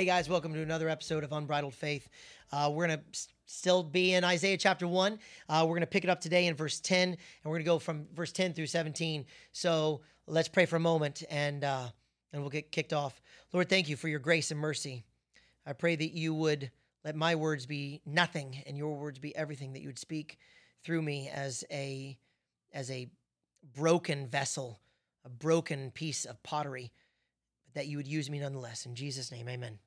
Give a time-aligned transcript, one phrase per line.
[0.00, 2.08] Hey guys, welcome to another episode of Unbridled Faith.
[2.50, 5.18] Uh, we're going to still be in Isaiah chapter 1.
[5.46, 7.70] Uh, we're going to pick it up today in verse 10, and we're going to
[7.70, 9.26] go from verse 10 through 17.
[9.52, 11.88] So let's pray for a moment and, uh,
[12.32, 13.20] and we'll get kicked off.
[13.52, 15.04] Lord, thank you for your grace and mercy.
[15.66, 16.70] I pray that you would
[17.04, 20.38] let my words be nothing and your words be everything, that you would speak
[20.82, 22.16] through me as a,
[22.72, 23.10] as a
[23.76, 24.80] broken vessel,
[25.26, 26.90] a broken piece of pottery
[27.74, 28.86] that you would use me nonetheless.
[28.86, 29.78] In Jesus' name, amen.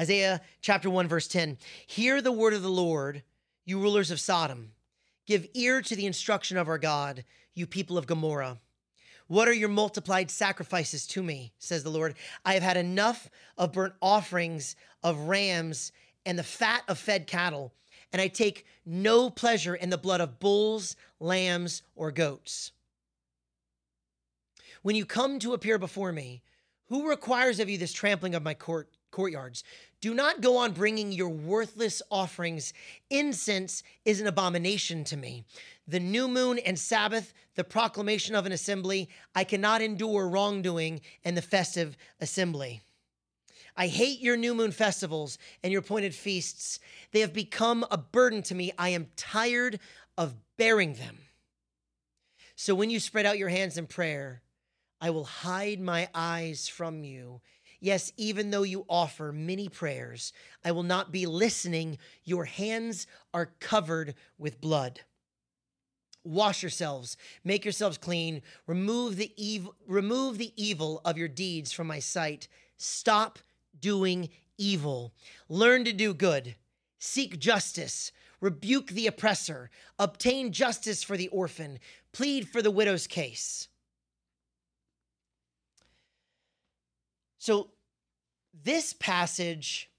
[0.00, 3.22] Isaiah chapter 1, verse 10 Hear the word of the Lord,
[3.66, 4.72] you rulers of Sodom.
[5.26, 7.22] Give ear to the instruction of our God,
[7.52, 8.58] you people of Gomorrah.
[9.26, 12.14] What are your multiplied sacrifices to me, says the Lord?
[12.46, 15.92] I have had enough of burnt offerings of rams
[16.24, 17.74] and the fat of fed cattle,
[18.10, 22.72] and I take no pleasure in the blood of bulls, lambs, or goats.
[24.80, 26.42] When you come to appear before me,
[26.88, 29.64] who requires of you this trampling of my court courtyards?
[30.00, 32.72] Do not go on bringing your worthless offerings.
[33.10, 35.44] Incense is an abomination to me.
[35.86, 41.36] The new moon and Sabbath, the proclamation of an assembly, I cannot endure wrongdoing and
[41.36, 42.80] the festive assembly.
[43.76, 46.80] I hate your new moon festivals and your appointed feasts.
[47.12, 48.72] They have become a burden to me.
[48.78, 49.80] I am tired
[50.16, 51.18] of bearing them.
[52.56, 54.42] So when you spread out your hands in prayer,
[55.00, 57.40] I will hide my eyes from you.
[57.80, 61.98] Yes, even though you offer many prayers, I will not be listening.
[62.24, 65.00] Your hands are covered with blood.
[66.22, 71.86] Wash yourselves, make yourselves clean, remove the evil remove the evil of your deeds from
[71.86, 72.46] my sight.
[72.76, 73.38] Stop
[73.80, 75.14] doing evil.
[75.48, 76.56] Learn to do good.
[76.98, 78.12] Seek justice.
[78.42, 79.70] Rebuke the oppressor.
[79.98, 81.78] Obtain justice for the orphan.
[82.12, 83.68] Plead for the widow's case.
[87.40, 87.70] So,
[88.52, 89.90] this passage,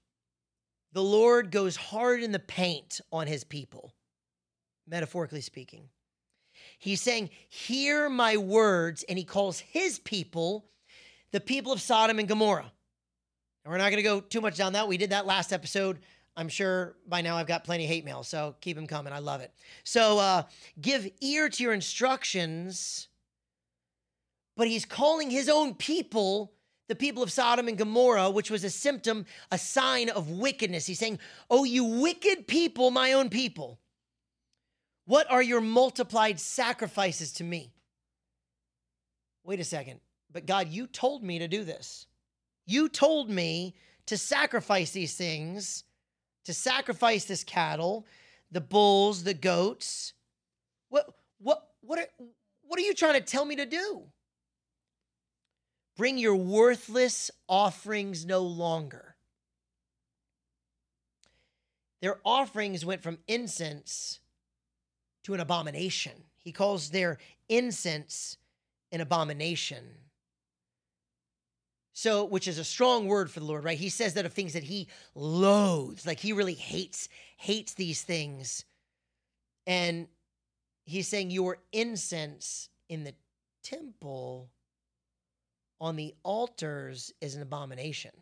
[0.92, 3.92] the Lord goes hard in the paint on his people,
[4.86, 5.88] metaphorically speaking.
[6.78, 10.66] He's saying, Hear my words, and he calls his people
[11.32, 12.70] the people of Sodom and Gomorrah.
[13.64, 14.86] And we're not going to go too much down that.
[14.86, 15.98] We did that last episode.
[16.36, 19.12] I'm sure by now I've got plenty of hate mail, so keep them coming.
[19.12, 19.52] I love it.
[19.82, 20.44] So uh,
[20.80, 23.08] give ear to your instructions,
[24.56, 26.52] but he's calling his own people
[26.88, 30.86] the people of Sodom and Gomorrah, which was a symptom, a sign of wickedness.
[30.86, 33.78] He's saying, Oh, you wicked people, my own people,
[35.04, 37.72] what are your multiplied sacrifices to me?
[39.44, 40.00] Wait a second.
[40.32, 42.06] But God, you told me to do this.
[42.66, 43.74] You told me
[44.06, 45.84] to sacrifice these things,
[46.44, 48.06] to sacrifice this cattle,
[48.50, 50.12] the bulls, the goats.
[50.88, 52.08] What what what are,
[52.62, 54.02] what are you trying to tell me to do?
[55.96, 59.14] Bring your worthless offerings no longer.
[62.00, 64.18] Their offerings went from incense
[65.24, 66.12] to an abomination.
[66.38, 68.36] He calls their incense
[68.90, 69.84] an abomination.
[71.92, 73.78] So, which is a strong word for the Lord, right?
[73.78, 78.64] He says that of things that he loathes, like he really hates, hates these things.
[79.66, 80.08] And
[80.84, 83.14] he's saying your incense in the
[83.62, 84.48] temple
[85.82, 88.12] on the altars is an abomination.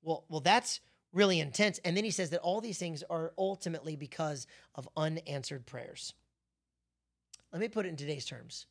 [0.00, 0.80] Well, well, that's
[1.12, 1.80] really intense.
[1.84, 6.14] And then he says that all these things are ultimately because of unanswered prayers.
[7.52, 8.66] Let me put it in today's terms.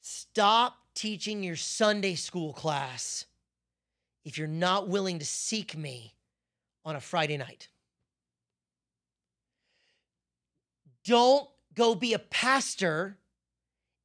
[0.00, 3.26] Stop teaching your Sunday school class
[4.24, 6.14] if you're not willing to seek me
[6.82, 7.68] on a Friday night.
[11.04, 13.18] Don't go be a pastor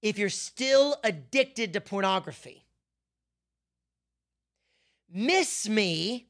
[0.01, 2.65] if you're still addicted to pornography.
[5.13, 6.27] Miss me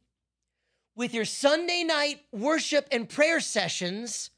[0.95, 4.31] with your Sunday night worship and prayer sessions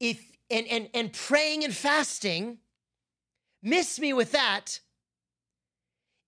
[0.00, 0.20] if
[0.50, 2.58] and and and praying and fasting.
[3.62, 4.80] Miss me with that.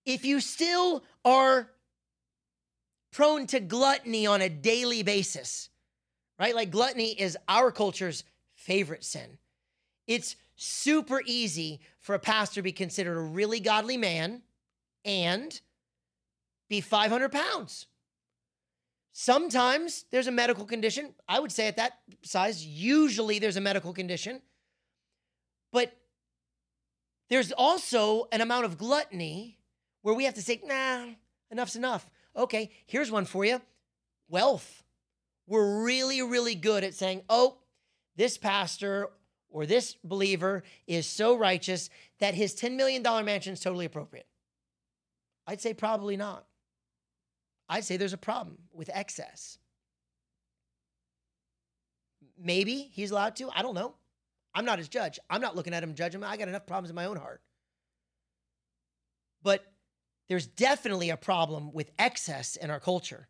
[0.05, 1.69] If you still are
[3.11, 5.69] prone to gluttony on a daily basis
[6.39, 6.55] right?
[6.55, 8.23] Like gluttony is our culture's
[8.55, 9.37] favorite sin.
[10.07, 14.41] It's super easy for a pastor to be considered a really godly man
[15.05, 15.61] and
[16.67, 17.87] be 500 pounds
[19.19, 21.15] Sometimes there's a medical condition.
[21.27, 24.43] I would say at that size, usually there's a medical condition.
[25.73, 25.91] But
[27.27, 29.57] there's also an amount of gluttony
[30.03, 31.07] where we have to say, nah,
[31.49, 32.07] enough's enough.
[32.35, 33.59] Okay, here's one for you
[34.29, 34.83] wealth.
[35.47, 37.57] We're really, really good at saying, oh,
[38.17, 39.09] this pastor
[39.49, 41.89] or this believer is so righteous
[42.19, 44.27] that his $10 million mansion is totally appropriate.
[45.45, 46.45] I'd say probably not.
[47.69, 49.57] I'd say there's a problem with excess.
[52.37, 53.49] Maybe he's allowed to.
[53.53, 53.95] I don't know.
[54.53, 55.19] I'm not his judge.
[55.29, 56.27] I'm not looking at him judging him.
[56.27, 57.41] I got enough problems in my own heart.
[59.43, 59.65] But
[60.27, 63.27] there's definitely a problem with excess in our culture.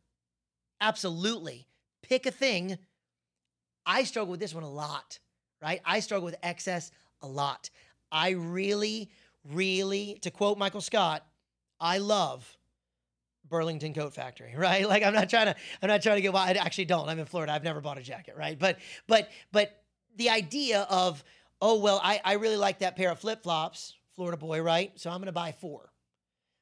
[0.81, 1.68] Absolutely.
[2.02, 2.78] Pick a thing.
[3.86, 5.19] I struggle with this one a lot,
[5.62, 5.81] right?
[5.86, 7.69] I struggle with excess a lot.
[8.12, 9.09] I really,
[9.54, 11.25] really, to quote Michael Scott,
[11.80, 12.57] I love
[13.50, 14.88] Burlington Coat Factory, right?
[14.88, 16.33] Like I'm not trying to, I'm not trying to get.
[16.33, 17.07] Well, I actually don't.
[17.07, 17.54] I'm in Florida.
[17.54, 18.57] I've never bought a jacket, right?
[18.57, 19.81] But, but, but
[20.15, 21.24] the idea of,
[21.62, 24.92] oh well, I, I really like that pair of flip flops, Florida boy, right?
[24.95, 25.92] So I'm to buy four.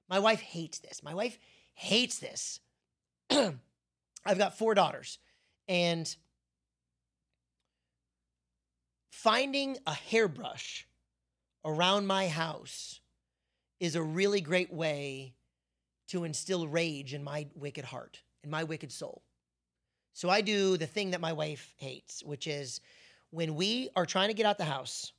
[0.10, 1.02] My wife hates this.
[1.04, 1.38] My wife
[1.74, 2.60] hates this.
[3.32, 5.20] I've got four daughters,
[5.68, 6.14] and
[9.16, 10.86] finding a hairbrush
[11.64, 13.00] around my house
[13.80, 15.34] is a really great way
[16.10, 19.24] to instill rage in my wicked heart, in my wicked soul.
[20.14, 22.82] So I do the thing that my wife hates, which is
[23.32, 25.14] when we are trying to get out the house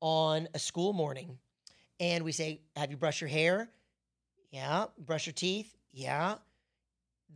[0.00, 1.38] on a school morning
[2.00, 3.68] and we say, Have you brushed your hair?
[4.50, 4.86] Yeah.
[4.98, 5.74] Brush your teeth?
[5.92, 6.34] Yeah.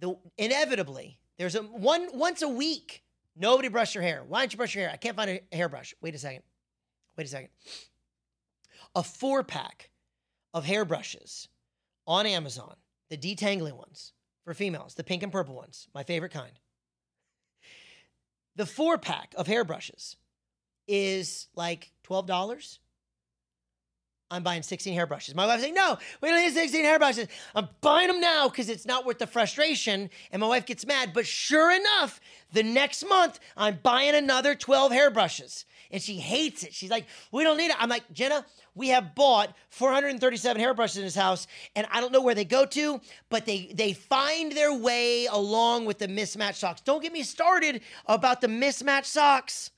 [0.00, 3.04] The inevitably, there's a one once a week,
[3.38, 4.24] nobody brush your hair.
[4.26, 4.92] Why don't you brush your hair?
[4.92, 5.94] I can't find a hairbrush.
[6.00, 6.42] Wait a second.
[7.16, 7.50] Wait a second.
[8.94, 9.90] A four pack
[10.54, 11.48] of hairbrushes
[12.06, 12.74] on Amazon,
[13.10, 14.12] the detangling ones
[14.44, 16.58] for females, the pink and purple ones, my favorite kind.
[18.56, 20.16] The four pack of hairbrushes
[20.88, 22.78] is like $12.
[24.30, 25.34] I'm buying 16 hairbrushes.
[25.34, 27.28] My wife's saying, no, we don't need 16 hairbrushes.
[27.54, 30.10] I'm buying them now because it's not worth the frustration.
[30.32, 31.12] And my wife gets mad.
[31.14, 32.20] But sure enough,
[32.52, 35.64] the next month, I'm buying another 12 hairbrushes.
[35.90, 36.74] And she hates it.
[36.74, 37.76] She's like, we don't need it.
[37.78, 38.44] I'm like, Jenna,
[38.74, 42.66] we have bought 437 hairbrushes in this house, and I don't know where they go
[42.66, 46.82] to, but they they find their way along with the mismatched socks.
[46.82, 49.70] Don't get me started about the mismatched socks.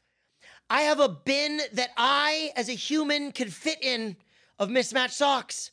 [0.69, 4.17] I have a bin that I, as a human, could fit in
[4.61, 5.73] of mismatched socks,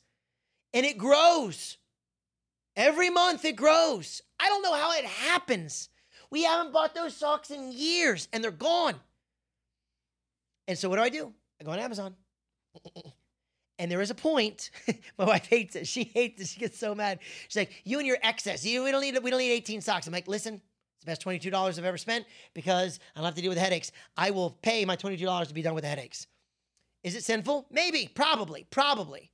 [0.74, 1.78] and it grows.
[2.76, 4.22] Every month it grows.
[4.40, 5.90] I don't know how it happens.
[6.32, 8.96] We haven't bought those socks in years, and they're gone.
[10.68, 11.34] And so what do I do?
[11.62, 12.16] I go on Amazon.
[13.80, 14.72] And there is a point.
[15.20, 15.86] My wife hates it.
[15.86, 16.48] She hates it.
[16.48, 17.20] She gets so mad.
[17.48, 18.66] She's like, "You and your excess.
[18.66, 21.24] You we don't need we don't need 18 socks." I'm like, "Listen, it's the best
[21.24, 22.26] $22 I've ever spent
[22.56, 23.92] because I don't have to deal with headaches.
[24.18, 26.26] I will pay my $22 to be done with the headaches."
[27.04, 27.68] Is it sinful?
[27.72, 29.32] Maybe, probably, probably.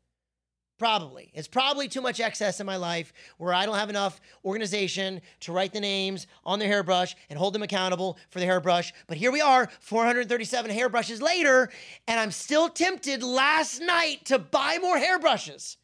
[0.80, 1.32] Probably.
[1.34, 5.52] It's probably too much excess in my life where I don't have enough organization to
[5.52, 8.92] write the names on the hairbrush and hold them accountable for the hairbrush.
[9.08, 11.70] But here we are, 437 hairbrushes later,
[12.08, 15.78] and I'm still tempted last night to buy more hairbrushes.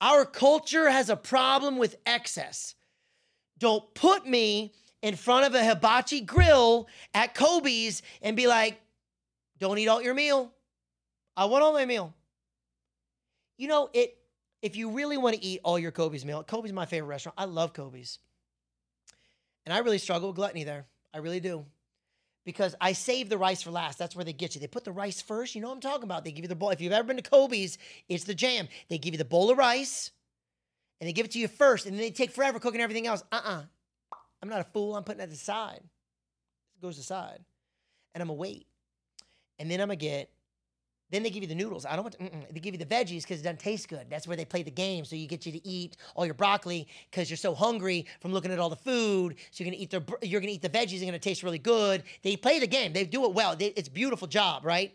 [0.00, 2.76] Our culture has a problem with excess.
[3.58, 8.80] Don't put me in front of a hibachi grill at Kobe's and be like,
[9.58, 10.52] don't eat all your meal.
[11.38, 12.12] I want all my meal.
[13.56, 14.16] You know, it
[14.60, 17.36] if you really want to eat all your Kobe's meal, Kobe's my favorite restaurant.
[17.38, 18.18] I love Kobe's.
[19.64, 20.86] And I really struggle with gluttony there.
[21.14, 21.64] I really do.
[22.44, 23.98] Because I save the rice for last.
[23.98, 24.60] That's where they get you.
[24.60, 25.54] They put the rice first.
[25.54, 26.24] You know what I'm talking about.
[26.24, 26.70] They give you the bowl.
[26.70, 28.66] If you've ever been to Kobe's, it's the jam.
[28.88, 30.10] They give you the bowl of rice
[31.00, 33.22] and they give it to you first, and then they take forever cooking everything else.
[33.30, 33.52] Uh uh-uh.
[33.52, 33.62] uh.
[34.12, 34.96] i am not a fool.
[34.96, 35.80] I'm putting it aside.
[35.82, 37.38] It goes aside.
[38.14, 38.66] And I'm going to wait.
[39.60, 40.30] And then I'm going to get
[41.10, 41.86] then they give you the noodles.
[41.86, 44.06] I don't want to, they give you the veggies because it doesn't taste good.
[44.10, 45.04] That's where they play the game.
[45.04, 48.52] So you get you to eat all your broccoli because you're so hungry from looking
[48.52, 49.36] at all the food.
[49.50, 50.98] So you're gonna eat the you're gonna eat the veggies.
[50.98, 52.02] They're gonna taste really good.
[52.22, 52.92] They play the game.
[52.92, 53.56] They do it well.
[53.56, 54.94] They, it's beautiful job, right?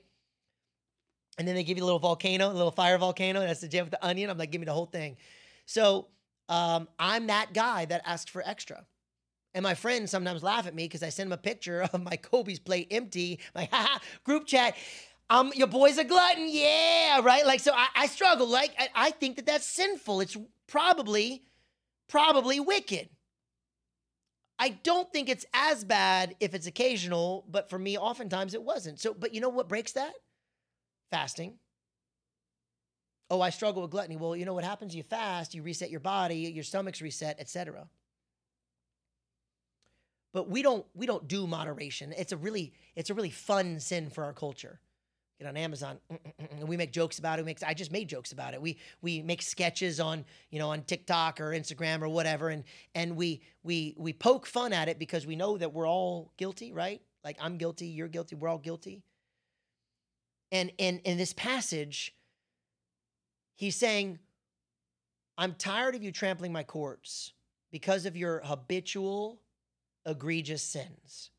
[1.39, 3.39] And then they give you a little volcano, a little fire volcano.
[3.39, 4.29] That's the jam with the onion.
[4.29, 5.17] I'm like, give me the whole thing.
[5.65, 6.09] So
[6.47, 8.85] um, I'm that guy that asks for extra.
[9.55, 12.15] And my friends sometimes laugh at me because I send them a picture of my
[12.21, 14.75] Kobe's plate empty, my ha, group chat
[15.33, 17.43] um, your boy's a glutton, yeah, right?
[17.43, 18.47] Like, so I, I struggle.
[18.47, 20.21] Like, I, I think that that's sinful.
[20.21, 20.37] It's
[20.67, 21.41] probably,
[22.07, 23.09] probably wicked.
[24.59, 28.99] I don't think it's as bad if it's occasional, but for me, oftentimes it wasn't.
[28.99, 30.13] So, but you know what breaks that?
[31.09, 31.55] Fasting.
[33.31, 34.17] Oh, I struggle with gluttony.
[34.17, 34.95] Well, you know what happens?
[34.95, 37.87] You fast, you reset your body, your stomach's reset, etc.
[40.31, 42.13] But we don't we don't do moderation.
[42.15, 44.79] It's a really it's a really fun sin for our culture
[45.43, 45.99] get on Amazon.
[46.39, 47.43] And we make jokes about it.
[47.43, 48.61] We make, I just made jokes about it.
[48.61, 52.63] We we make sketches on you know on TikTok or Instagram or whatever, and
[52.95, 56.71] and we we we poke fun at it because we know that we're all guilty,
[56.71, 57.01] right?
[57.23, 59.03] Like I'm guilty, you're guilty, we're all guilty.
[60.51, 62.15] And and in this passage,
[63.55, 64.19] he's saying,
[65.37, 67.33] I'm tired of you trampling my courts
[67.71, 69.41] because of your habitual,
[70.05, 71.31] egregious sins.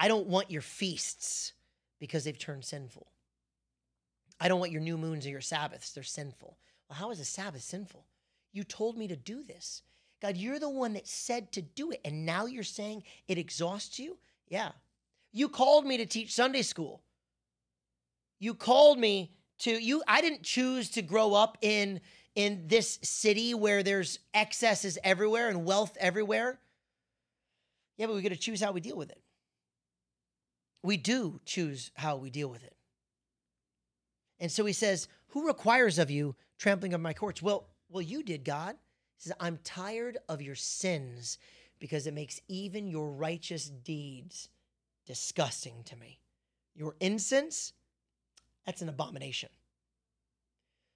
[0.00, 1.52] I don't want your feasts
[1.98, 3.08] because they've turned sinful.
[4.40, 6.58] I don't want your new moons or your Sabbaths, they're sinful.
[6.88, 8.06] Well, how is a Sabbath sinful?
[8.52, 9.82] You told me to do this.
[10.20, 13.98] God, you're the one that said to do it, and now you're saying it exhausts
[13.98, 14.18] you?
[14.48, 14.72] Yeah.
[15.32, 17.02] You called me to teach Sunday school.
[18.38, 22.00] You called me to you I didn't choose to grow up in
[22.34, 26.58] in this city where there's excesses everywhere and wealth everywhere.
[27.96, 29.20] Yeah, but we got to choose how we deal with it.
[30.82, 32.76] We do choose how we deal with it.
[34.40, 37.42] And so he says, Who requires of you trampling of my courts?
[37.42, 38.76] Well, well, you did, God.
[39.16, 41.38] He says, I'm tired of your sins
[41.80, 44.48] because it makes even your righteous deeds
[45.06, 46.20] disgusting to me.
[46.74, 47.72] Your incense,
[48.66, 49.48] that's an abomination.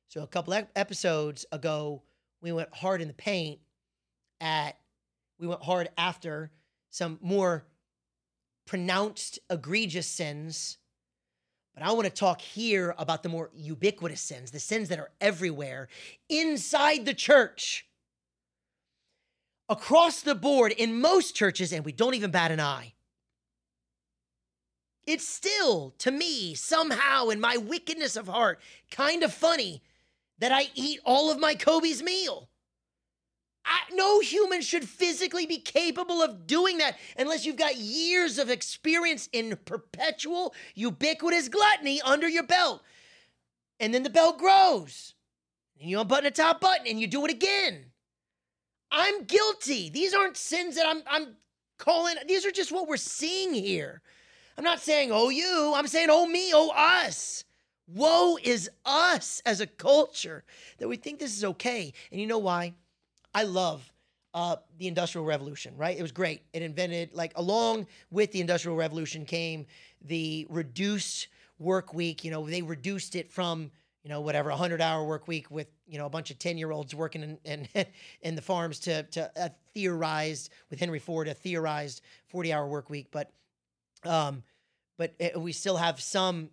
[0.09, 2.03] So a couple episodes ago,
[2.41, 3.61] we went hard in the paint
[4.41, 4.77] at,
[5.39, 6.51] we went hard after
[6.91, 7.65] some more
[8.67, 10.79] pronounced, egregious sins
[11.75, 15.11] but I want to talk here about the more ubiquitous sins, the sins that are
[15.21, 15.89] everywhere
[16.29, 17.87] inside the church,
[19.69, 22.93] across the board in most churches, and we don't even bat an eye.
[25.07, 29.83] It's still, to me, somehow in my wickedness of heart, kind of funny
[30.39, 32.49] that I eat all of my Kobe's meal.
[33.65, 38.51] I, no human should physically be capable of doing that unless you've got years of
[38.51, 42.83] experience in perpetual, ubiquitous gluttony under your belt.
[43.79, 45.15] And then the belt grows.
[45.81, 47.87] And you unbutton the top button and you do it again.
[48.91, 49.91] I'm guilty.
[49.91, 51.37] These aren't sins that I'm, I'm
[51.79, 54.03] calling, these are just what we're seeing here.
[54.57, 55.73] I'm not saying, oh, you.
[55.75, 57.45] I'm saying, oh, me, oh, us.
[57.89, 60.45] Woe is us as a culture
[60.79, 61.93] that we think this is okay.
[62.11, 62.75] And you know why?
[63.35, 63.93] I love
[64.35, 65.97] uh, the Industrial Revolution, right?
[65.97, 66.43] It was great.
[66.53, 69.67] It invented, like, along with the Industrial Revolution came
[70.05, 72.25] the reduced work week.
[72.25, 73.71] You know, they reduced it from,
[74.03, 76.57] you know, whatever, a 100 hour work week with, you know, a bunch of 10
[76.57, 77.39] year olds working in,
[77.75, 77.87] in,
[78.23, 82.89] in, the farms to, to a theorized, with Henry Ford, a theorized 40 hour work
[82.89, 83.09] week.
[83.11, 83.31] But,
[84.05, 84.43] um,
[84.97, 86.49] but it, we still have some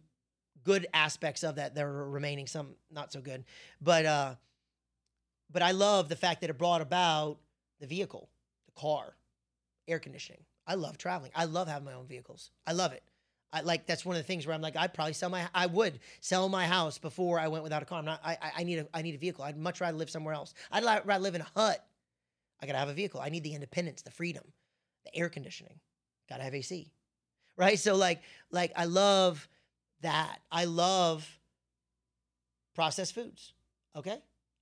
[0.65, 3.45] good aspects of that that are remaining, some not so good.
[3.81, 4.35] But, uh,
[5.51, 7.37] but I love the fact that it brought about
[7.79, 8.29] the vehicle,
[8.65, 9.15] the car,
[9.87, 10.43] air conditioning.
[10.67, 11.31] I love traveling.
[11.33, 12.51] I love having my own vehicles.
[12.67, 13.03] I love it.
[13.51, 15.65] I like that's one of the things where I'm like I'd probably sell my I
[15.65, 17.97] would sell my house before I went without a car.
[17.97, 19.43] I'm not I I need a I need a vehicle.
[19.43, 20.53] I'd much rather live somewhere else.
[20.71, 21.83] I'd rather live in a hut.
[22.61, 23.19] I gotta have a vehicle.
[23.19, 24.43] I need the independence, the freedom,
[25.05, 25.79] the air conditioning.
[26.29, 26.91] Gotta have AC.
[27.57, 27.79] Right?
[27.79, 29.47] So like like I love
[30.01, 30.39] that.
[30.51, 31.27] I love
[32.75, 33.53] processed foods.
[33.95, 34.19] Okay?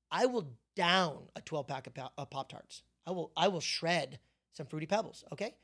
[0.10, 2.84] I will down a 12 pack of Pop Tarts.
[3.06, 4.20] I will I will shred
[4.54, 5.26] some fruity pebbles.
[5.34, 5.56] Okay,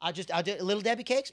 [0.00, 1.30] I just I'll do little Debbie cakes,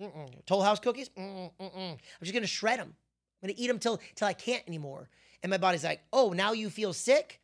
[0.00, 0.44] Mm-mm.
[0.44, 1.08] Toll House cookies.
[1.10, 1.50] Mm-mm.
[1.60, 2.94] I'm just gonna shred them.
[3.42, 5.08] I'm gonna eat them till till I can't anymore.
[5.42, 7.40] And my body's like, oh, now you feel sick.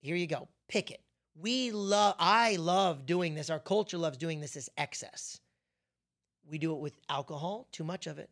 [0.00, 0.48] Here you go.
[0.68, 1.00] Pick it.
[1.34, 2.14] We love.
[2.18, 3.50] I love doing this.
[3.50, 5.40] Our culture loves doing this as excess.
[6.48, 7.66] We do it with alcohol.
[7.72, 8.30] Too much of it.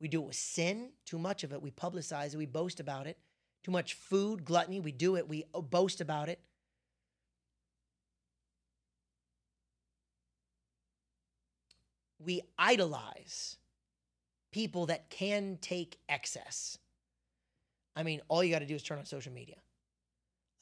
[0.00, 0.90] We do it with sin.
[1.04, 1.60] Too much of it.
[1.60, 2.36] We publicize it.
[2.36, 3.18] We boast about it
[3.64, 4.78] too much food, gluttony.
[4.78, 6.38] We do it, we boast about it.
[12.24, 13.56] We idolize
[14.52, 16.78] people that can take excess.
[17.96, 19.56] I mean, all you got to do is turn on social media.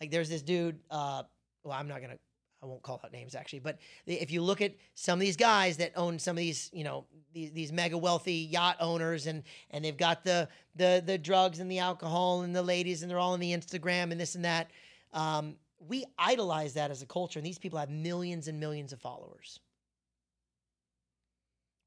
[0.01, 1.23] Like there's this dude, uh,
[1.65, 2.19] well, I'm not going to
[2.63, 5.79] I won't call out names actually, but if you look at some of these guys
[5.79, 9.85] that own some of these, you know, these, these mega wealthy yacht owners, and and
[9.85, 13.33] they've got the the the drugs and the alcohol and the ladies, and they're all
[13.33, 14.71] on the Instagram and this and that.
[15.13, 15.57] Um,
[15.89, 19.59] we idolize that as a culture, and these people have millions and millions of followers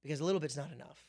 [0.04, 1.06] because a little bit's not enough.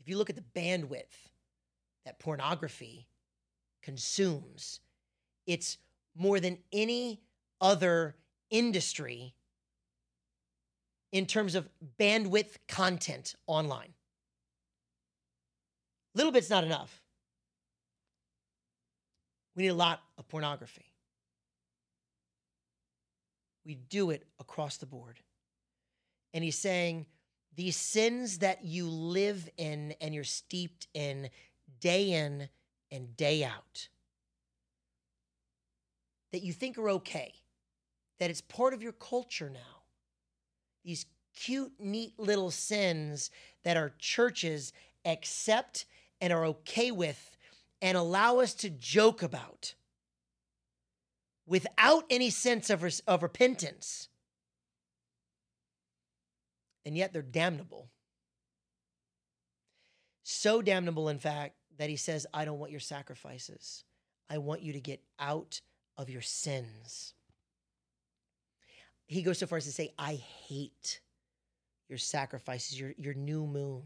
[0.00, 1.30] If you look at the bandwidth
[2.04, 3.06] that pornography
[3.82, 4.80] consumes
[5.46, 5.78] it's
[6.14, 7.20] more than any
[7.60, 8.16] other
[8.50, 9.34] industry
[11.12, 13.94] in terms of bandwidth content online.
[16.14, 17.00] Little bit's not enough.
[19.54, 20.84] We need a lot of pornography.
[23.64, 25.18] We do it across the board.
[26.34, 27.06] And he's saying,
[27.54, 31.30] these sins that you live in and you're steeped in
[31.80, 32.48] day in
[32.90, 33.88] and day out
[36.32, 37.32] that you think are okay,
[38.18, 39.82] that it's part of your culture now.
[40.84, 43.30] These cute, neat little sins
[43.64, 44.72] that our churches
[45.04, 45.86] accept
[46.20, 47.36] and are okay with
[47.82, 49.74] and allow us to joke about
[51.46, 54.08] without any sense of, res- of repentance.
[56.84, 57.88] And yet they're damnable.
[60.22, 63.84] So damnable, in fact, that he says, I don't want your sacrifices.
[64.28, 65.60] I want you to get out
[65.98, 67.14] of your sins.
[69.06, 71.00] He goes so far as to say, I hate
[71.88, 73.82] your sacrifices, your, your new moon,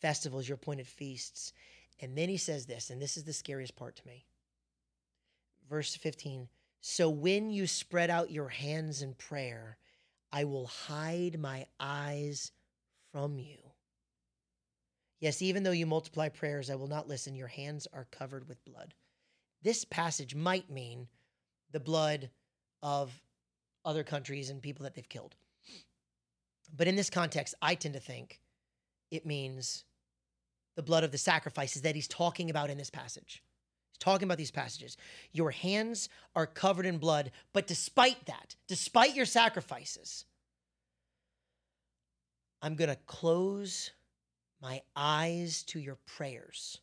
[0.00, 1.52] festivals, your appointed feasts.
[2.00, 4.24] And then he says this, and this is the scariest part to me.
[5.68, 6.48] Verse 15
[6.80, 9.76] So when you spread out your hands in prayer,
[10.32, 12.52] I will hide my eyes
[13.12, 13.58] from you.
[15.20, 17.34] Yes, even though you multiply prayers, I will not listen.
[17.34, 18.94] Your hands are covered with blood.
[19.62, 21.08] This passage might mean
[21.72, 22.30] the blood
[22.82, 23.12] of
[23.84, 25.34] other countries and people that they've killed.
[26.76, 28.40] But in this context, I tend to think
[29.10, 29.84] it means
[30.76, 33.42] the blood of the sacrifices that he's talking about in this passage.
[33.90, 34.96] He's talking about these passages.
[35.32, 40.24] Your hands are covered in blood, but despite that, despite your sacrifices,
[42.62, 43.92] I'm going to close
[44.60, 46.80] my eyes to your prayers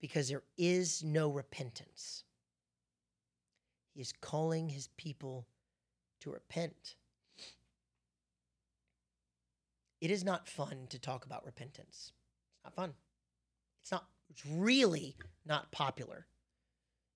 [0.00, 2.24] because there is no repentance.
[3.96, 5.46] He is calling his people
[6.20, 6.96] to repent.
[10.02, 12.12] It is not fun to talk about repentance.
[12.52, 12.92] It's not fun.
[13.80, 16.26] It's not, it's really not popular.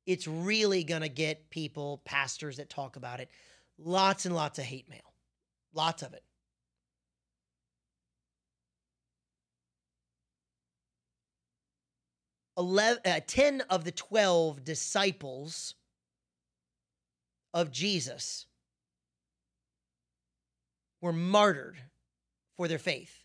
[0.07, 3.29] It's really going to get people, pastors that talk about it,
[3.77, 5.13] lots and lots of hate mail.
[5.75, 6.25] Lots of it.
[12.57, 15.75] 11, uh, 10 of the 12 disciples
[17.53, 18.47] of Jesus
[21.01, 21.79] were martyred
[22.57, 23.25] for their faith.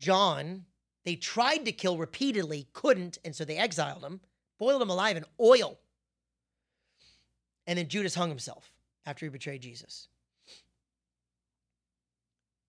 [0.00, 0.64] John,
[1.04, 4.20] they tried to kill repeatedly, couldn't, and so they exiled him,
[4.58, 5.78] boiled him alive in oil.
[7.66, 8.70] And then Judas hung himself
[9.06, 10.08] after he betrayed Jesus.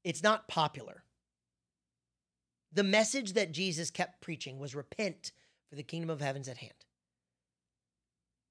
[0.04, 1.04] It's not popular.
[2.72, 5.32] The message that Jesus kept preaching was repent,
[5.70, 6.74] for the kingdom of heaven's at hand.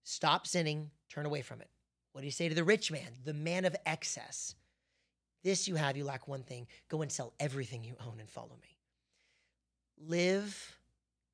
[0.03, 1.69] Stop sinning, turn away from it.
[2.13, 4.55] What do you say to the rich man, the man of excess?
[5.43, 6.67] This you have, you lack one thing.
[6.89, 8.79] Go and sell everything you own and follow me.
[10.09, 10.77] Live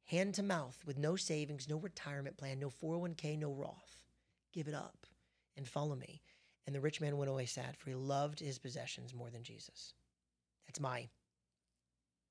[0.05, 4.05] hand to mouth with no savings, no retirement plan, no 401k, no Roth.
[4.53, 5.07] Give it up
[5.57, 6.21] and follow me.
[6.67, 9.95] And the rich man went away sad, for he loved his possessions more than Jesus.
[10.67, 11.09] That's my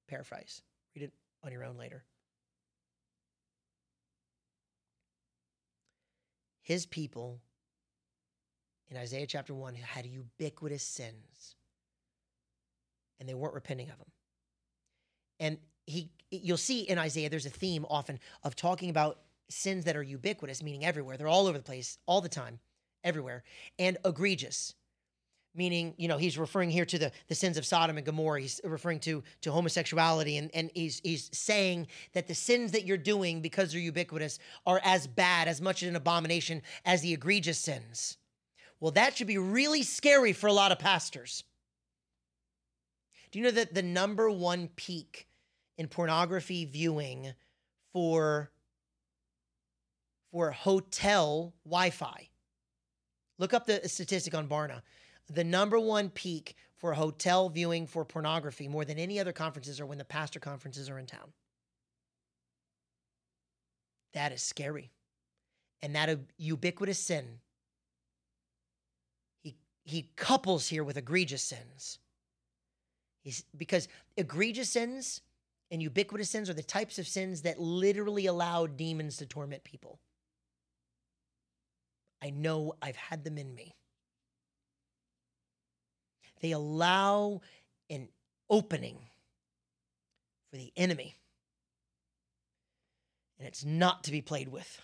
[0.07, 0.61] paraphrase.
[0.95, 2.03] Read it on your own later.
[6.69, 7.41] His people
[8.89, 11.55] in Isaiah chapter 1 had ubiquitous sins
[13.19, 14.11] and they weren't repenting of them.
[15.39, 19.17] And he you'll see in Isaiah there's a theme often of talking about
[19.49, 21.17] sins that are ubiquitous meaning everywhere.
[21.17, 22.59] They're all over the place all the time,
[23.03, 23.43] everywhere,
[23.79, 24.75] and egregious
[25.55, 28.41] meaning you know he's referring here to the, the sins of sodom and gomorrah.
[28.41, 32.97] He's referring to to homosexuality and, and he's he's saying that the sins that you're
[32.97, 38.17] doing because they're ubiquitous are as bad as much an abomination as the egregious sins.
[38.79, 41.43] Well that should be really scary for a lot of pastors.
[43.31, 45.27] Do you know that the number one peak
[45.77, 47.33] in pornography viewing
[47.93, 48.51] for
[50.31, 52.29] for hotel wi-fi?
[53.39, 54.81] Look up the statistic on barna
[55.29, 59.85] the number one peak for hotel viewing for pornography more than any other conferences are
[59.85, 61.33] when the pastor conferences are in town.
[64.13, 64.91] That is scary.
[65.81, 67.25] And that ubiquitous sin,
[69.41, 71.99] he, he couples here with egregious sins.
[73.23, 73.87] He's, because
[74.17, 75.21] egregious sins
[75.71, 79.99] and ubiquitous sins are the types of sins that literally allow demons to torment people.
[82.21, 83.75] I know I've had them in me.
[86.39, 87.41] They allow
[87.89, 88.09] an
[88.49, 88.97] opening
[90.49, 91.15] for the enemy.
[93.37, 94.81] And it's not to be played with,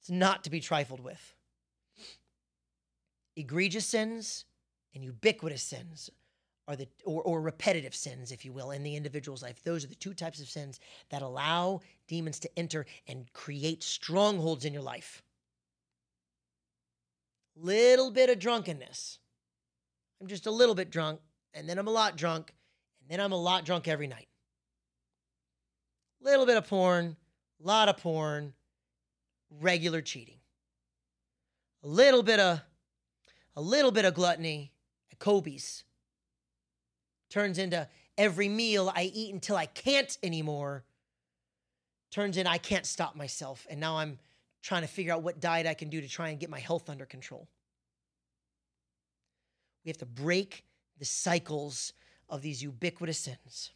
[0.00, 1.34] it's not to be trifled with.
[3.36, 4.46] Egregious sins
[4.94, 6.10] and ubiquitous sins
[6.66, 9.88] are the or, or repetitive sins if you will in the individual's life those are
[9.88, 14.82] the two types of sins that allow demons to enter and create strongholds in your
[14.82, 15.22] life
[17.56, 19.18] little bit of drunkenness
[20.20, 21.20] I'm just a little bit drunk,
[21.54, 22.52] and then I'm a lot drunk,
[23.00, 24.28] and then I'm a lot drunk every night.
[26.20, 27.16] Little bit of porn,
[27.60, 28.52] lot of porn,
[29.60, 30.38] regular cheating.
[31.84, 32.60] A little bit of
[33.54, 34.72] a little bit of gluttony
[35.10, 35.84] at Kobe's
[37.28, 40.84] turns into every meal I eat until I can't anymore
[42.10, 43.66] turns in I can't stop myself.
[43.68, 44.18] And now I'm
[44.62, 46.88] trying to figure out what diet I can do to try and get my health
[46.88, 47.48] under control.
[49.84, 50.64] We have to break
[50.98, 51.92] the cycles
[52.28, 53.72] of these ubiquitous sins.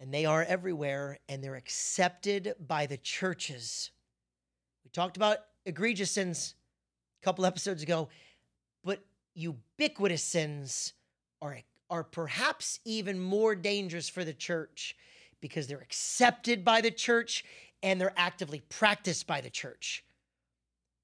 [0.00, 3.90] And they are everywhere and they're accepted by the churches.
[4.84, 6.54] We talked about egregious sins
[7.22, 8.08] a couple episodes ago,
[8.84, 10.94] but ubiquitous sins
[11.40, 11.58] are,
[11.88, 14.96] are perhaps even more dangerous for the church
[15.40, 17.44] because they're accepted by the church
[17.82, 20.04] and they're actively practiced by the church.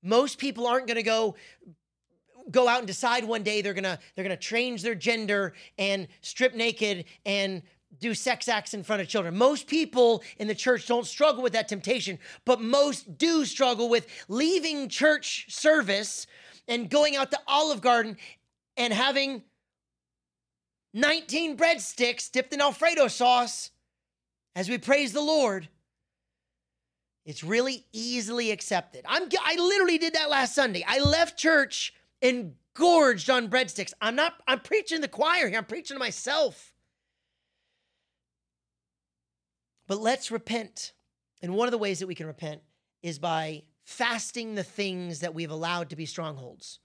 [0.03, 1.37] Most people aren't going to go
[2.51, 6.55] go out and decide one day they're to they're to change their gender and strip
[6.55, 7.63] naked and
[7.99, 9.37] do sex acts in front of children.
[9.37, 14.07] Most people in the church don't struggle with that temptation, but most do struggle with
[14.29, 16.27] leaving church service
[16.69, 18.17] and going out to Olive Garden
[18.77, 19.43] and having
[20.95, 23.71] 19 breadsticks dipped in Alfredo sauce
[24.55, 25.69] as we praise the Lord.
[27.27, 29.05] It's really easily accepted.
[29.07, 30.85] I'm I literally did that last Sunday.
[30.87, 33.93] I left church engorged on breadsticks.
[34.01, 35.59] I'm not I'm preaching the choir here.
[35.59, 36.73] I'm preaching to myself.
[39.87, 40.93] But let's repent.
[41.43, 42.63] And one of the ways that we can repent
[43.03, 46.79] is by fasting the things that we've allowed to be strongholds.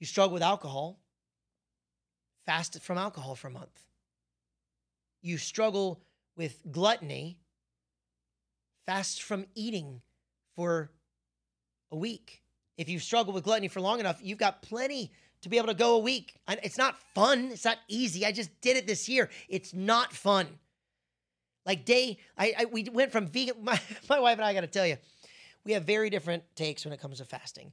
[0.00, 1.00] You struggle with alcohol,
[2.44, 3.86] fast from alcohol for a month.
[5.20, 6.02] You struggle
[6.36, 7.38] with gluttony,
[8.84, 10.00] fast from eating
[10.56, 10.90] for
[11.92, 12.41] a week.
[12.76, 15.74] If you struggle with gluttony for long enough, you've got plenty to be able to
[15.74, 16.34] go a week.
[16.48, 17.50] It's not fun.
[17.52, 18.24] It's not easy.
[18.24, 19.28] I just did it this year.
[19.48, 20.46] It's not fun.
[21.66, 23.56] Like day, I, I we went from vegan.
[23.62, 24.96] My, my wife and I got to tell you,
[25.64, 27.72] we have very different takes when it comes to fasting.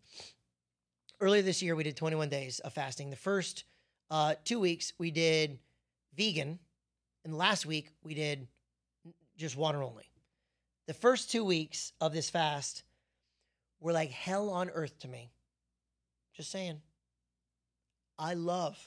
[1.21, 3.09] Earlier this year, we did 21 days of fasting.
[3.09, 3.63] The first
[4.12, 5.59] uh, two weeks we did
[6.15, 6.59] vegan,
[7.25, 8.47] and last week we did
[9.38, 10.09] just water only.
[10.88, 12.83] The first two weeks of this fast
[13.79, 15.31] were like hell on earth to me.
[16.35, 16.81] Just saying.
[18.17, 18.77] I love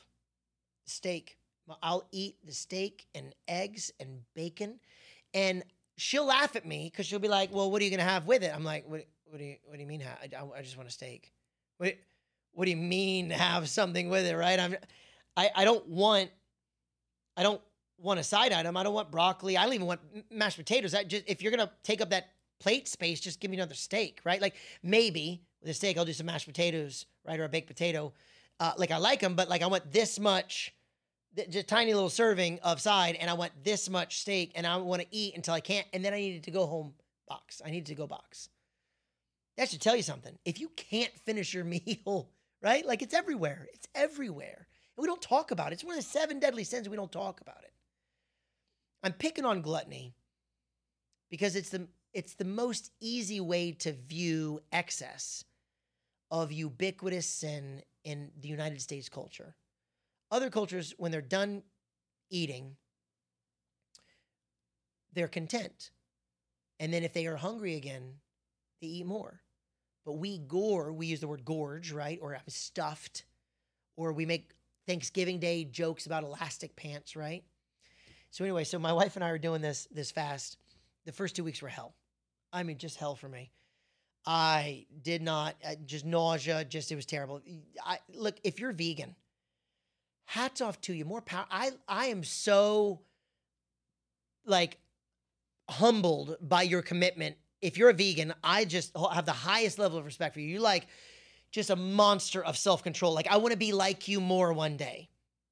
[0.85, 1.39] steak.
[1.83, 4.79] I'll eat the steak and eggs and bacon.
[5.33, 5.65] And
[5.97, 8.43] she'll laugh at me because she'll be like, "Well, what are you gonna have with
[8.43, 9.07] it?" I'm like, "What?
[9.25, 9.57] What do you?
[9.65, 10.03] What do you mean?
[10.03, 11.33] I, I, just want a steak.
[11.79, 11.95] What?
[12.53, 14.37] What do you mean have something with it?
[14.37, 14.61] Right?
[14.61, 14.77] I'm.
[15.37, 16.31] I, I don't want.
[17.37, 17.63] I don't
[17.97, 18.77] want a side item.
[18.77, 19.57] I don't want broccoli.
[19.57, 20.01] I don't even want
[20.31, 20.95] mashed potatoes.
[20.95, 22.29] I just if you're gonna take up that
[22.63, 24.41] plate space, just give me another steak, right?
[24.41, 28.13] Like maybe with a steak, I'll do some mashed potatoes, right, or a baked potato.
[28.61, 30.73] Uh, like I like them, but like I want this much
[31.49, 35.01] just tiny little serving of side and I want this much steak and I want
[35.03, 36.93] to eat until I can't and then I needed to go home
[37.27, 37.63] box.
[37.65, 38.51] I needed to go box.
[39.57, 40.39] That should tell you something.
[40.45, 42.29] If you can't finish your meal,
[42.61, 42.87] right?
[42.87, 43.67] Like it's everywhere.
[43.73, 44.67] It's everywhere.
[44.97, 45.75] And we don't talk about it.
[45.75, 46.89] It's one of the seven deadly sins.
[46.89, 47.73] We don't talk about it.
[49.03, 50.15] I'm picking on gluttony
[51.31, 55.45] because it's the it's the most easy way to view excess
[56.31, 59.55] of ubiquitous sin in the United States culture.
[60.31, 61.63] Other cultures, when they're done
[62.31, 62.77] eating,
[65.13, 65.91] they're content.
[66.81, 68.15] And then if they are hungry again,
[68.81, 69.41] they eat more.
[70.05, 72.19] But we gore, we use the word gorge, right?
[72.21, 73.25] Or I'm stuffed.
[73.97, 74.53] Or we make
[74.87, 77.45] Thanksgiving Day jokes about elastic pants, right?
[78.31, 80.57] So anyway, so my wife and I are doing this this fast.
[81.05, 81.95] The first two weeks were hell.
[82.53, 83.51] I mean, just hell for me.
[84.27, 86.65] I did not just nausea.
[86.65, 87.41] Just it was terrible.
[87.85, 89.17] I look if you're vegan,
[90.27, 91.05] hats off to you.
[91.05, 91.47] More power.
[91.51, 93.01] I I am so
[94.45, 94.79] like
[95.69, 97.37] humbled by your commitment.
[97.61, 100.49] If you're a vegan, I just have the highest level of respect for you.
[100.49, 100.87] You're like
[101.51, 103.13] just a monster of self control.
[103.15, 105.09] Like I want to be like you more one day.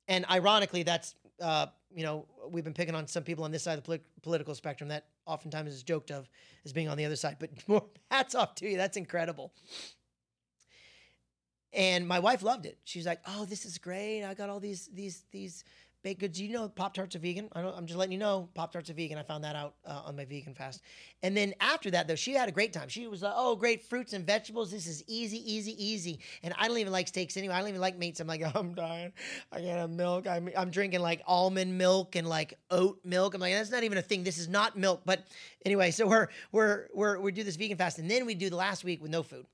[0.07, 3.79] And ironically, that's uh, you know we've been picking on some people on this side
[3.79, 6.29] of the political spectrum that oftentimes is joked of
[6.65, 7.37] as being on the other side.
[7.39, 8.77] But more hats off to you.
[8.77, 9.53] That's incredible.
[11.73, 12.79] And my wife loved it.
[12.85, 14.25] She's like, "Oh, this is great.
[14.25, 15.65] I got all these these these
[16.03, 16.41] baked goods.
[16.41, 17.49] You know, Pop Tarts are vegan.
[17.53, 19.19] I am just letting you know, Pop Tarts are vegan.
[19.19, 20.83] I found that out uh, on my vegan fast.
[21.23, 22.89] And then after that, though, she had a great time.
[22.89, 24.71] She was like, "Oh, great fruits and vegetables.
[24.71, 27.55] This is easy, easy, easy." And I don't even like steaks anyway.
[27.55, 28.21] I don't even like meats.
[28.21, 29.13] I'm like, I'm dying.
[29.53, 30.27] I can't have milk.
[30.27, 33.35] I'm I'm drinking like almond milk and like oat milk.
[33.35, 34.25] I'm like, that's not even a thing.
[34.25, 35.03] This is not milk.
[35.05, 35.27] But
[35.65, 38.57] anyway, so we're we're we're we do this vegan fast, and then we do the
[38.57, 39.47] last week with no food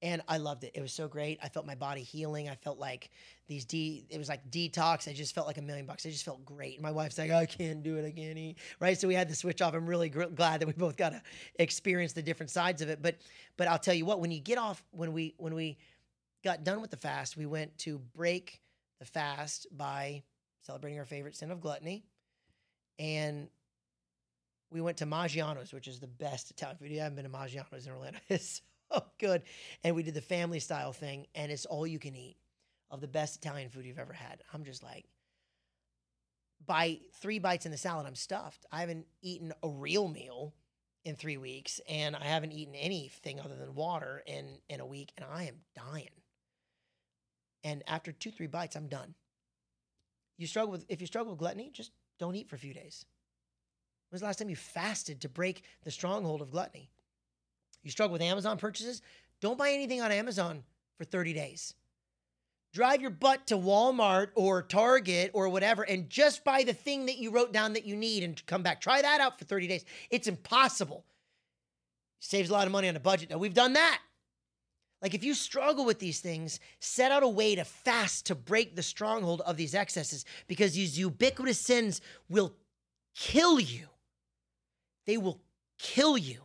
[0.00, 0.72] and I loved it.
[0.74, 1.38] It was so great.
[1.42, 2.48] I felt my body healing.
[2.48, 3.10] I felt like
[3.48, 5.08] these de it was like detox.
[5.08, 6.06] I just felt like a million bucks.
[6.06, 6.74] I just felt great.
[6.74, 8.16] And my wife's like, I can't do it.
[8.16, 8.58] Eat.
[8.80, 8.98] Right.
[8.98, 9.74] So we had to switch off.
[9.74, 11.22] I'm really gr- glad that we both got to
[11.58, 13.02] experience the different sides of it.
[13.02, 13.16] But
[13.56, 15.78] but I'll tell you what, when you get off, when we when we
[16.44, 18.60] got done with the fast, we went to break
[19.00, 20.22] the fast by
[20.62, 22.04] celebrating our favorite sin of gluttony.
[22.98, 23.48] And
[24.70, 26.90] we went to Maggiano's, which is the best Italian food.
[26.90, 28.18] You haven't been to Maggiano's in Orlando.
[28.28, 29.42] It's so oh, good.
[29.84, 32.36] And we did the family style thing, and it's all you can eat
[32.90, 34.42] of the best Italian food you've ever had.
[34.52, 35.04] I'm just like,
[36.64, 38.66] by three bites in the salad, I'm stuffed.
[38.72, 40.54] I haven't eaten a real meal
[41.04, 45.12] in three weeks, and I haven't eaten anything other than water in in a week,
[45.16, 46.10] and I am dying.
[47.64, 49.14] And after two, three bites, I'm done.
[50.36, 53.04] You struggle with if you struggle with gluttony, just don't eat for a few days.
[54.10, 56.90] When's the last time you fasted to break the stronghold of gluttony?
[57.82, 59.02] You struggle with Amazon purchases?
[59.40, 60.64] Don't buy anything on Amazon
[60.96, 61.74] for 30 days.
[62.74, 67.16] Drive your butt to Walmart or Target or whatever and just buy the thing that
[67.16, 68.80] you wrote down that you need and come back.
[68.80, 69.84] Try that out for 30 days.
[70.10, 71.04] It's impossible.
[72.20, 73.30] Saves a lot of money on a budget.
[73.30, 74.00] Now, we've done that.
[75.00, 78.74] Like, if you struggle with these things, set out a way to fast to break
[78.74, 82.54] the stronghold of these excesses because these ubiquitous sins will
[83.14, 83.86] kill you.
[85.06, 85.40] They will
[85.78, 86.42] kill you.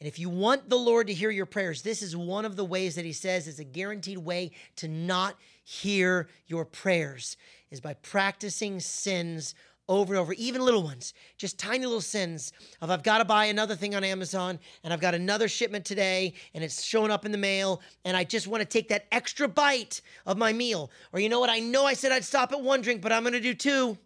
[0.00, 2.64] And if you want the Lord to hear your prayers, this is one of the
[2.64, 7.36] ways that He says is a guaranteed way to not hear your prayers
[7.70, 9.54] is by practicing sins
[9.88, 13.46] over and over, even little ones, just tiny little sins of I've got to buy
[13.46, 17.32] another thing on Amazon and I've got another shipment today and it's showing up in
[17.32, 20.90] the mail and I just want to take that extra bite of my meal.
[21.12, 21.50] Or you know what?
[21.50, 23.96] I know I said I'd stop at one drink, but I'm going to do two.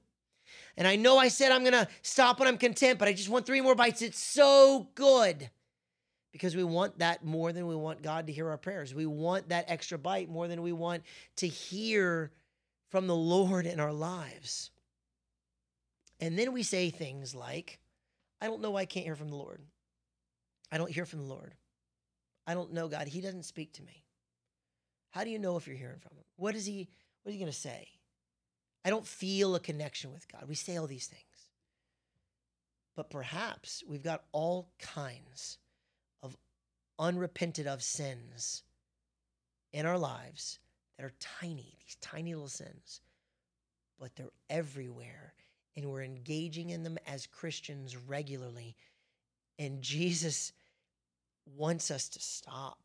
[0.76, 3.28] And I know I said I'm going to stop when I'm content, but I just
[3.28, 4.02] want three more bites.
[4.02, 5.50] It's so good
[6.32, 8.94] because we want that more than we want God to hear our prayers.
[8.94, 11.02] We want that extra bite more than we want
[11.36, 12.32] to hear
[12.90, 14.70] from the Lord in our lives.
[16.20, 17.78] And then we say things like,
[18.40, 19.60] I don't know why I can't hear from the Lord.
[20.70, 21.54] I don't hear from the Lord.
[22.46, 23.06] I don't know God.
[23.08, 24.04] He doesn't speak to me.
[25.10, 26.24] How do you know if you're hearing from him?
[26.36, 26.88] What is he
[27.22, 27.88] what is he going to say?
[28.84, 30.44] I don't feel a connection with God.
[30.48, 31.22] We say all these things.
[32.96, 35.58] But perhaps we've got all kinds
[36.98, 38.62] unrepented of sins
[39.72, 40.58] in our lives
[40.96, 43.00] that are tiny, these tiny little sins,
[43.98, 45.34] but they're everywhere.
[45.74, 48.76] And we're engaging in them as Christians regularly.
[49.58, 50.52] And Jesus
[51.56, 52.78] wants us to stop.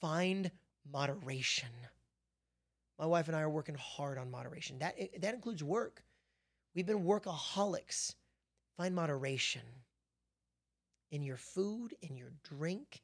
[0.00, 0.50] Find
[0.92, 1.68] moderation.
[2.98, 4.78] My wife and I are working hard on moderation.
[4.80, 6.02] That, that includes work.
[6.74, 8.14] We've been workaholics.
[8.76, 9.62] Find moderation
[11.10, 13.00] in your food, in your drink,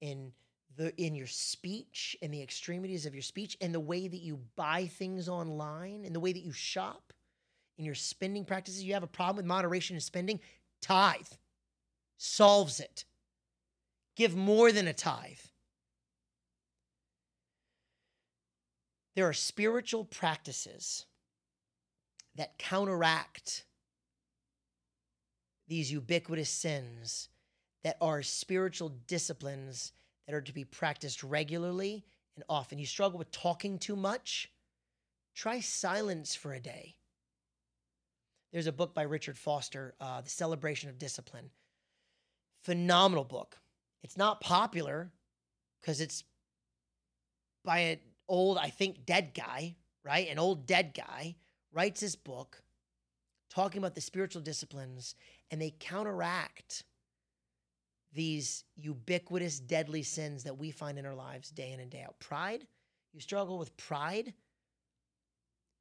[0.00, 0.32] in
[0.76, 4.40] the in your speech, in the extremities of your speech, and the way that you
[4.56, 7.12] buy things online, in the way that you shop,
[7.78, 8.82] in your spending practices.
[8.82, 10.40] You have a problem with moderation and spending,
[10.80, 11.26] tithe
[12.16, 13.04] solves it.
[14.16, 15.38] Give more than a tithe.
[19.14, 21.06] There are spiritual practices
[22.36, 23.64] that counteract
[25.68, 27.28] these ubiquitous sins
[27.84, 29.92] that are spiritual disciplines
[30.26, 32.04] that are to be practiced regularly
[32.36, 32.78] and often.
[32.78, 34.50] You struggle with talking too much?
[35.34, 36.96] Try silence for a day.
[38.52, 41.50] There's a book by Richard Foster, uh, The Celebration of Discipline.
[42.62, 43.58] Phenomenal book.
[44.02, 45.10] It's not popular
[45.80, 46.24] because it's
[47.64, 50.28] by an old, I think, dead guy, right?
[50.28, 51.36] An old dead guy
[51.72, 52.62] writes this book
[53.48, 55.14] talking about the spiritual disciplines
[55.50, 56.84] and they counteract
[58.14, 62.18] these ubiquitous, deadly sins that we find in our lives day in and day out.
[62.18, 62.66] Pride,
[63.12, 64.34] you struggle with pride?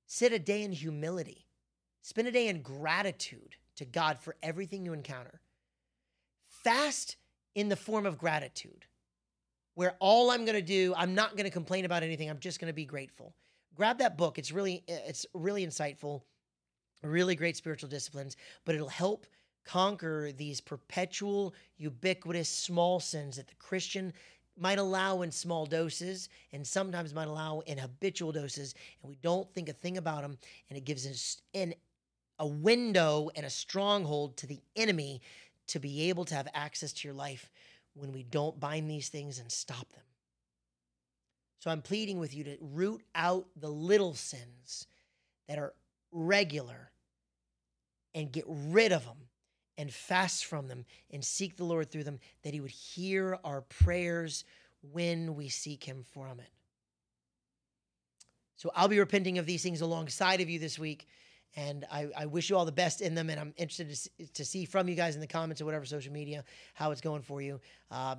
[0.08, 1.46] Sit a day in humility.
[2.02, 5.42] Spend a day in gratitude to God for everything you encounter.
[6.48, 7.18] Fast
[7.56, 8.86] in the form of gratitude,
[9.76, 12.30] where all I'm going to do, I'm not going to complain about anything.
[12.30, 13.34] I'm just going to be grateful.
[13.76, 14.38] Grab that book.
[14.38, 16.22] It's really, it's really insightful,
[17.04, 19.26] really great spiritual disciplines, but it'll help
[19.66, 24.14] conquer these perpetual, ubiquitous small sins that the Christian
[24.58, 29.52] might allow in small doses and sometimes might allow in habitual doses, and we don't
[29.54, 30.38] think a thing about them,
[30.70, 31.74] and it gives us an,
[32.40, 35.22] a window and a stronghold to the enemy
[35.68, 37.50] to be able to have access to your life
[37.94, 40.04] when we don't bind these things and stop them.
[41.60, 44.88] So I'm pleading with you to root out the little sins
[45.48, 45.74] that are
[46.12, 46.92] regular
[48.14, 49.18] and get rid of them
[49.78, 53.62] and fast from them and seek the Lord through them, that He would hear our
[53.62, 54.46] prayers
[54.92, 56.50] when we seek Him from it.
[58.58, 61.08] So I'll be repenting of these things alongside of you this week.
[61.56, 63.30] And I, I wish you all the best in them.
[63.30, 66.14] And I'm interested to, to see from you guys in the comments or whatever social
[66.14, 66.44] media
[66.76, 67.60] how it's going for you.
[67.90, 68.18] Uh,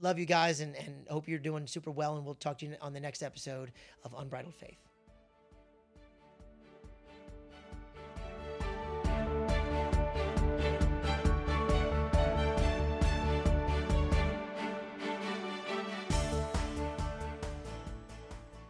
[0.00, 2.16] love you guys and, and hope you're doing super well.
[2.16, 3.70] And we'll talk to you on the next episode
[4.02, 4.89] of Unbridled Faith.